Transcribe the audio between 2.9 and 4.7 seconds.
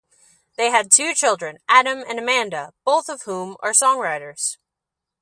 of whom are songwriters.